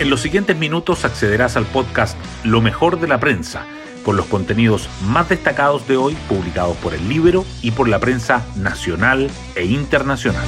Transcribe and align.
En 0.00 0.10
los 0.10 0.20
siguientes 0.20 0.56
minutos 0.56 1.04
accederás 1.04 1.56
al 1.56 1.66
podcast 1.66 2.16
Lo 2.44 2.60
mejor 2.60 3.00
de 3.00 3.08
la 3.08 3.18
prensa, 3.18 3.66
con 4.04 4.16
los 4.16 4.26
contenidos 4.26 4.88
más 5.02 5.28
destacados 5.28 5.88
de 5.88 5.96
hoy 5.96 6.16
publicados 6.28 6.76
por 6.76 6.94
el 6.94 7.08
Libro 7.08 7.44
y 7.62 7.72
por 7.72 7.88
la 7.88 7.98
prensa 7.98 8.46
nacional 8.54 9.28
e 9.56 9.64
internacional. 9.64 10.46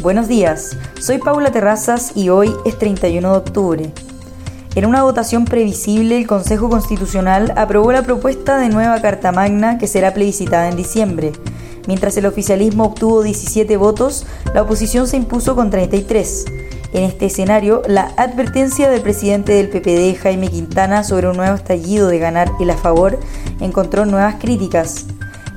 Buenos 0.00 0.28
días, 0.28 0.76
soy 1.00 1.18
Paula 1.18 1.50
Terrazas 1.50 2.16
y 2.16 2.28
hoy 2.28 2.54
es 2.64 2.78
31 2.78 3.32
de 3.32 3.36
octubre. 3.36 3.92
En 4.76 4.86
una 4.86 5.02
votación 5.02 5.46
previsible, 5.46 6.18
el 6.18 6.28
Consejo 6.28 6.70
Constitucional 6.70 7.52
aprobó 7.56 7.90
la 7.90 8.02
propuesta 8.02 8.58
de 8.58 8.68
nueva 8.68 9.00
Carta 9.02 9.32
Magna 9.32 9.76
que 9.78 9.88
será 9.88 10.14
plebiscitada 10.14 10.68
en 10.68 10.76
diciembre. 10.76 11.32
Mientras 11.86 12.16
el 12.16 12.26
oficialismo 12.26 12.84
obtuvo 12.84 13.22
17 13.22 13.76
votos, 13.76 14.26
la 14.54 14.62
oposición 14.62 15.06
se 15.06 15.16
impuso 15.16 15.54
con 15.54 15.70
33. 15.70 16.46
En 16.94 17.02
este 17.02 17.26
escenario, 17.26 17.82
la 17.86 18.12
advertencia 18.16 18.88
del 18.88 19.02
presidente 19.02 19.52
del 19.52 19.68
PPD, 19.68 20.16
Jaime 20.22 20.48
Quintana, 20.48 21.02
sobre 21.04 21.28
un 21.28 21.36
nuevo 21.36 21.56
estallido 21.56 22.08
de 22.08 22.18
ganar 22.18 22.52
el 22.60 22.70
a 22.70 22.76
favor, 22.76 23.18
encontró 23.60 24.06
nuevas 24.06 24.36
críticas. 24.36 25.06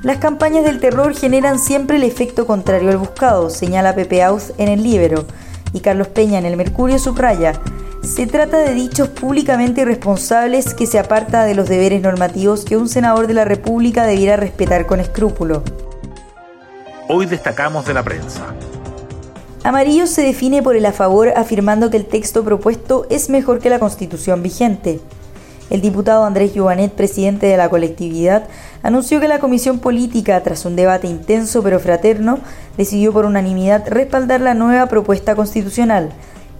Las 0.02 0.18
campañas 0.18 0.64
del 0.64 0.80
terror 0.80 1.14
generan 1.14 1.58
siempre 1.58 1.96
el 1.96 2.04
efecto 2.04 2.46
contrario 2.46 2.90
al 2.90 2.98
buscado, 2.98 3.50
señala 3.50 3.94
Pepe 3.94 4.22
Auz 4.22 4.52
en 4.58 4.68
el 4.68 4.82
Libero, 4.82 5.26
y 5.72 5.80
Carlos 5.80 6.08
Peña 6.08 6.38
en 6.38 6.46
el 6.46 6.56
Mercurio 6.56 6.98
subraya, 6.98 7.60
se 8.02 8.26
trata 8.26 8.58
de 8.58 8.74
dichos 8.74 9.08
públicamente 9.08 9.82
irresponsables 9.82 10.72
que 10.74 10.86
se 10.86 10.98
aparta 10.98 11.44
de 11.44 11.54
los 11.54 11.68
deberes 11.68 12.00
normativos 12.00 12.64
que 12.64 12.76
un 12.76 12.88
senador 12.88 13.26
de 13.26 13.34
la 13.34 13.44
República 13.44 14.06
debiera 14.06 14.36
respetar 14.36 14.86
con 14.86 15.00
escrúpulo. 15.00 15.62
Hoy 17.10 17.24
destacamos 17.24 17.86
de 17.86 17.94
la 17.94 18.02
prensa. 18.02 18.54
Amarillo 19.64 20.06
se 20.06 20.20
define 20.20 20.62
por 20.62 20.76
el 20.76 20.84
a 20.84 20.92
favor 20.92 21.32
afirmando 21.34 21.88
que 21.88 21.96
el 21.96 22.04
texto 22.04 22.44
propuesto 22.44 23.06
es 23.08 23.30
mejor 23.30 23.60
que 23.60 23.70
la 23.70 23.78
constitución 23.78 24.42
vigente. 24.42 25.00
El 25.70 25.80
diputado 25.80 26.24
Andrés 26.24 26.52
Giovanet, 26.52 26.92
presidente 26.92 27.46
de 27.46 27.56
la 27.56 27.70
colectividad, 27.70 28.44
anunció 28.82 29.20
que 29.20 29.28
la 29.28 29.38
comisión 29.38 29.78
política, 29.78 30.42
tras 30.42 30.66
un 30.66 30.76
debate 30.76 31.06
intenso 31.06 31.62
pero 31.62 31.80
fraterno, 31.80 32.40
decidió 32.76 33.10
por 33.10 33.24
unanimidad 33.24 33.88
respaldar 33.88 34.42
la 34.42 34.52
nueva 34.52 34.84
propuesta 34.84 35.34
constitucional. 35.34 36.10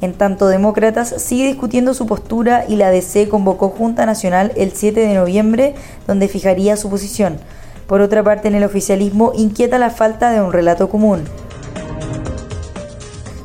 En 0.01 0.15
tanto, 0.15 0.49
Demócratas 0.49 1.15
sigue 1.19 1.47
discutiendo 1.47 1.93
su 1.93 2.07
postura 2.07 2.65
y 2.67 2.77
la 2.77 2.91
DC 2.91 3.29
convocó 3.29 3.69
Junta 3.69 4.07
Nacional 4.07 4.53
el 4.57 4.73
7 4.73 4.99
de 4.99 5.12
noviembre, 5.12 5.75
donde 6.07 6.27
fijaría 6.27 6.79
su 6.79 6.89
posición. 6.89 7.39
Por 7.89 8.03
otra 8.03 8.22
parte, 8.22 8.48
en 8.48 8.55
el 8.55 8.64
oficialismo 8.64 9.33
inquieta 9.34 9.78
la 9.78 9.89
falta 9.89 10.31
de 10.31 10.42
un 10.42 10.53
relato 10.53 10.91
común. 10.91 11.25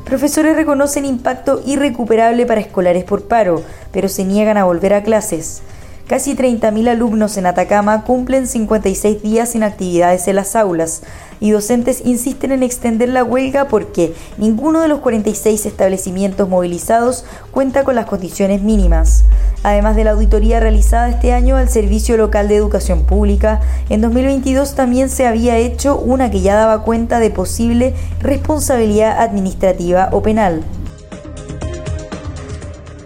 Profesores 0.04 0.54
reconocen 0.54 1.06
impacto 1.06 1.62
irrecuperable 1.64 2.44
para 2.44 2.60
escolares 2.60 3.04
por 3.04 3.22
paro, 3.22 3.62
pero 3.90 4.10
se 4.10 4.22
niegan 4.24 4.58
a 4.58 4.64
volver 4.64 4.92
a 4.92 5.02
clases. 5.02 5.62
Casi 6.06 6.36
30.000 6.36 6.90
alumnos 6.90 7.38
en 7.38 7.46
Atacama 7.46 8.04
cumplen 8.04 8.46
56 8.46 9.22
días 9.22 9.52
sin 9.52 9.62
actividades 9.62 10.28
en 10.28 10.36
las 10.36 10.54
aulas 10.54 11.02
y 11.40 11.50
docentes 11.50 12.02
insisten 12.04 12.52
en 12.52 12.62
extender 12.62 13.08
la 13.08 13.24
huelga 13.24 13.68
porque 13.68 14.14
ninguno 14.36 14.82
de 14.82 14.88
los 14.88 15.00
46 15.00 15.64
establecimientos 15.64 16.50
movilizados 16.50 17.24
cuenta 17.50 17.84
con 17.84 17.94
las 17.94 18.04
condiciones 18.04 18.60
mínimas. 18.60 19.24
Además 19.64 19.96
de 19.96 20.04
la 20.04 20.10
auditoría 20.10 20.60
realizada 20.60 21.08
este 21.08 21.32
año 21.32 21.56
al 21.56 21.70
Servicio 21.70 22.18
Local 22.18 22.48
de 22.48 22.56
Educación 22.56 23.04
Pública, 23.04 23.62
en 23.88 24.02
2022 24.02 24.74
también 24.74 25.08
se 25.08 25.26
había 25.26 25.56
hecho 25.56 25.96
una 25.98 26.30
que 26.30 26.42
ya 26.42 26.54
daba 26.54 26.82
cuenta 26.82 27.18
de 27.18 27.30
posible 27.30 27.94
responsabilidad 28.20 29.22
administrativa 29.22 30.10
o 30.12 30.22
penal. 30.22 30.62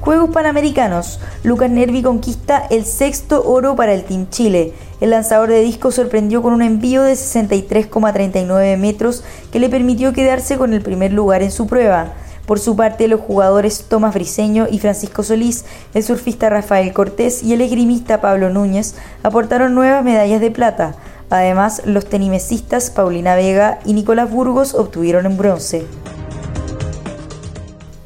Juegos 0.00 0.30
Panamericanos. 0.30 1.20
Lucas 1.44 1.70
Nervi 1.70 2.02
conquista 2.02 2.66
el 2.70 2.84
sexto 2.84 3.44
oro 3.48 3.76
para 3.76 3.94
el 3.94 4.02
Team 4.02 4.28
Chile. 4.28 4.72
El 5.00 5.10
lanzador 5.10 5.50
de 5.50 5.60
disco 5.60 5.92
sorprendió 5.92 6.42
con 6.42 6.52
un 6.52 6.62
envío 6.62 7.04
de 7.04 7.12
63,39 7.12 8.76
metros 8.78 9.22
que 9.52 9.60
le 9.60 9.68
permitió 9.68 10.12
quedarse 10.12 10.58
con 10.58 10.72
el 10.74 10.82
primer 10.82 11.12
lugar 11.12 11.42
en 11.42 11.52
su 11.52 11.68
prueba. 11.68 12.14
Por 12.48 12.58
su 12.58 12.76
parte, 12.76 13.08
los 13.08 13.20
jugadores 13.20 13.84
Tomás 13.90 14.14
Briseño 14.14 14.68
y 14.70 14.78
Francisco 14.78 15.22
Solís, 15.22 15.66
el 15.92 16.02
surfista 16.02 16.48
Rafael 16.48 16.94
Cortés 16.94 17.42
y 17.42 17.52
el 17.52 17.60
esgrimista 17.60 18.22
Pablo 18.22 18.48
Núñez 18.48 18.94
aportaron 19.22 19.74
nuevas 19.74 20.02
medallas 20.02 20.40
de 20.40 20.50
plata. 20.50 20.94
Además, 21.28 21.82
los 21.84 22.06
tenimesistas 22.06 22.88
Paulina 22.88 23.34
Vega 23.34 23.80
y 23.84 23.92
Nicolás 23.92 24.30
Burgos 24.30 24.72
obtuvieron 24.72 25.26
en 25.26 25.36
bronce. 25.36 25.84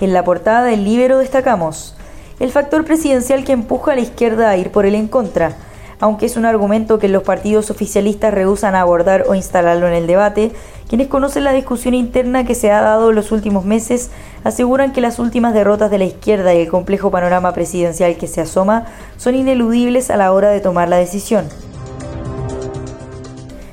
En 0.01 0.13
la 0.13 0.25
portada 0.25 0.65
del 0.65 0.85
Libero 0.85 1.19
destacamos 1.19 1.95
el 2.41 2.51
factor 2.51 2.85
presidencial 2.85 3.45
que 3.45 3.53
empuja 3.53 3.93
a 3.93 3.95
la 3.95 4.01
izquierda 4.01 4.51
a 4.51 4.57
ir 4.57 4.73
por 4.73 4.87
el 4.87 4.97
en 4.97 5.07
contra. 5.07 5.55
Aunque 6.03 6.27
es 6.27 6.37
un 6.37 6.47
argumento 6.47 6.99
que 6.99 7.07
los 7.07 7.23
partidos 7.23 7.71
oficialistas 7.71 8.35
rehusan 8.35 8.75
abordar 8.75 9.23
o 9.29 9.37
instalarlo 9.37 9.87
en 9.87 9.93
el 9.93 10.09
debate, 10.09 10.51
quienes 10.89 11.07
conocen 11.07 11.45
la 11.45 11.53
discusión 11.53 11.95
interna 11.95 12.45
que 12.45 12.57
se 12.57 12.73
ha 12.73 12.81
dado 12.81 13.11
en 13.11 13.15
los 13.15 13.31
últimos 13.31 13.65
meses 13.65 14.11
aseguran 14.43 14.93
que 14.93 15.01
las 15.01 15.21
últimas 15.21 15.55
derrotas 15.55 15.93
de 15.93 15.99
la 15.99 16.05
izquierda 16.05 16.53
y 16.55 16.61
el 16.63 16.69
complejo 16.69 17.13
panorama 17.13 17.53
presidencial 17.53 18.17
que 18.17 18.27
se 18.27 18.41
asoma 18.41 18.87
son 19.17 19.37
ineludibles 19.37 20.11
a 20.11 20.17
la 20.17 20.33
hora 20.33 20.51
de 20.51 20.59
tomar 20.59 20.89
la 20.89 20.97
decisión. 20.97 21.45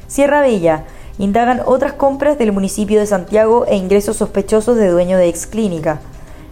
Sierra 0.05 0.41
Bella. 0.41 0.83
Indagan 1.17 1.63
otras 1.65 1.93
compras 1.93 2.37
del 2.37 2.51
municipio 2.51 2.99
de 2.99 3.07
Santiago 3.07 3.65
e 3.65 3.75
ingresos 3.75 4.17
sospechosos 4.17 4.77
de 4.77 4.89
dueño 4.89 5.17
de 5.17 5.29
ex 5.29 5.47
clínica. 5.47 5.99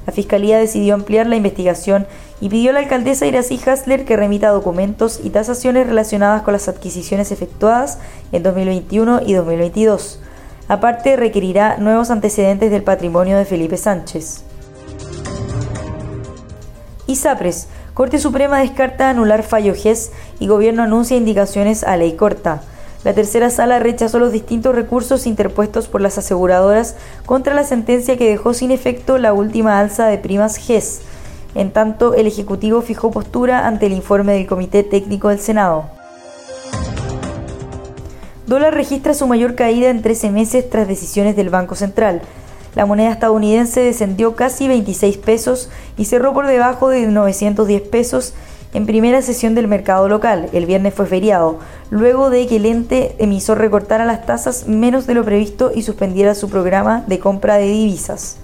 La 0.07 0.13
Fiscalía 0.13 0.57
decidió 0.57 0.95
ampliar 0.95 1.28
la 1.28 1.35
investigación 1.35 2.07
y 2.40 2.47
pidió 2.47 2.69
a 2.69 2.73
la 2.73 2.79
alcaldesa 2.79 3.25
Iracy 3.25 3.59
Hasler 3.66 4.06
que 4.06 4.16
remita 4.16 4.50
documentos 4.50 5.19
y 5.22 5.31
tasaciones 5.31 5.85
relacionadas 5.85 6.44
con 6.44 6.53
las 6.53 6.69
adquisiciones 6.69 7.34
efectuadas 7.34 8.00
en 8.31 8.41
2021 8.41 9.22
y 9.25 9.34
2022. 9.34 10.22
Aparte, 10.69 11.17
requerirá 11.17 11.75
nuevos 11.78 12.09
antecedentes 12.09 12.72
del 12.72 12.84
patrimonio 12.84 13.38
de 13.38 13.44
Felipe 13.44 13.75
Sánchez. 13.75 14.44
ISAPRES. 17.07 17.67
Corte 17.94 18.19
Suprema 18.19 18.59
descarta 18.59 19.09
anular 19.09 19.44
fallo 19.44 19.73
GES 19.75 20.12
y 20.40 20.47
Gobierno 20.47 20.84
anuncia 20.84 21.17
indicaciones 21.17 21.84
a 21.84 21.97
ley 21.97 22.13
corta. 22.13 22.62
La 23.03 23.13
tercera 23.13 23.50
sala 23.50 23.80
rechazó 23.80 24.19
los 24.19 24.31
distintos 24.31 24.75
recursos 24.75 25.28
interpuestos 25.28 25.88
por 25.88 26.02
las 26.02 26.18
aseguradoras 26.18 26.96
contra 27.25 27.53
la 27.53 27.63
sentencia 27.63 28.18
que 28.18 28.30
dejó 28.30 28.53
sin 28.53 28.72
efecto 28.72 29.18
la 29.18 29.34
última 29.34 29.80
alza 29.80 30.08
de 30.08 30.18
primas 30.18 30.58
GES. 30.58 31.02
En 31.56 31.72
tanto, 31.72 32.13
el 32.13 32.28
Ejecutivo 32.28 32.81
fijó 32.81 33.12
postura 33.12 33.68
ante 33.68 33.85
el 33.85 33.94
informe 33.94 34.34
del 34.34 34.47
Comité 34.47 34.84
Técnico 34.84 35.30
del 35.30 35.40
Senado. 35.40 35.85
Dólar 38.46 38.74
registra 38.74 39.14
su 39.14 39.28
mayor 39.28 39.56
caída 39.56 39.90
en 39.90 40.02
13 40.02 40.31
meses 40.31 40.69
tras 40.69 40.88
decisiones 40.88 41.35
del 41.35 41.50
Banco 41.50 41.75
Central. 41.75 42.22
La 42.75 42.85
moneda 42.85 43.12
estadounidense 43.12 43.81
descendió 43.81 44.35
casi 44.35 44.68
26 44.68 45.18
pesos 45.18 45.69
y 45.97 46.06
cerró 46.06 46.34
por 46.34 46.47
debajo 46.47 46.90
de 46.90 47.08
910 47.08 47.81
pesos 47.90 48.34
en 48.73 48.85
primera 48.85 49.22
sesión 49.22 49.55
del 49.55 49.67
mercado 49.67 50.09
local. 50.09 50.50
El 50.53 50.66
viernes 50.66 50.94
fue 50.94 51.05
feriado, 51.05 51.59
luego 51.89 52.29
de 52.29 52.47
que 52.47 52.57
el 52.57 52.66
ente 52.66 53.16
emisor 53.19 53.57
recortara 53.57 54.05
las 54.05 54.25
tasas 54.25 54.67
menos 54.67 55.07
de 55.07 55.13
lo 55.13 55.23
previsto 55.23 55.72
y 55.73 55.83
suspendiera 55.83 56.35
su 56.35 56.50
programa 56.50 57.03
de 57.07 57.19
compra 57.19 57.55
de 57.55 57.67
divisas. 57.67 58.38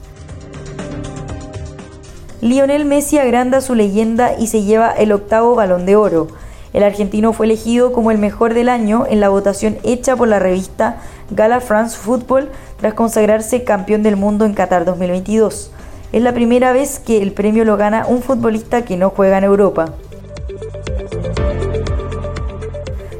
Lionel 2.42 2.84
Messi 2.86 3.20
agranda 3.20 3.62
su 3.62 3.74
leyenda 3.74 4.38
y 4.38 4.48
se 4.48 4.64
lleva 4.64 4.92
el 4.92 5.14
octavo 5.14 5.56
balón 5.56 5.86
de 5.86 5.96
oro. 5.96 6.28
El 6.74 6.84
argentino 6.84 7.32
fue 7.32 7.46
elegido 7.46 7.94
como 7.94 8.12
el 8.12 8.18
mejor 8.18 8.54
del 8.54 8.68
año 8.68 9.06
en 9.08 9.20
la 9.20 9.30
votación 9.30 9.78
hecha 9.84 10.16
por 10.16 10.28
la 10.28 10.40
revista 10.40 10.98
Gala 11.32 11.62
France 11.62 11.96
Football 11.96 12.50
tras 12.78 12.96
consagrarse 12.96 13.64
campeón 13.64 14.04
del 14.04 14.18
mundo 14.18 14.44
en 14.44 14.54
Qatar 14.54 14.84
2022. 14.84 15.72
Es 16.12 16.22
la 16.22 16.34
primera 16.34 16.74
vez 16.74 17.00
que 17.00 17.22
el 17.22 17.32
premio 17.32 17.64
lo 17.64 17.78
gana 17.78 18.06
un 18.08 18.22
futbolista 18.22 18.84
que 18.84 18.98
no 18.98 19.10
juega 19.10 19.38
en 19.38 19.46
Europa. 19.46 19.94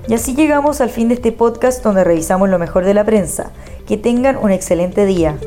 Y 0.08 0.14
así 0.14 0.36
llegamos 0.36 0.82
al 0.82 0.90
fin 0.90 1.08
de 1.08 1.16
este 1.16 1.32
podcast 1.32 1.84
donde 1.84 2.04
revisamos 2.04 2.50
lo 2.50 2.60
mejor 2.60 2.86
de 2.86 2.94
la 2.94 3.06
prensa. 3.06 3.52
Que 3.88 3.98
tengan 3.98 4.38
un 4.38 4.52
excelente 4.52 5.06
día. 5.06 5.38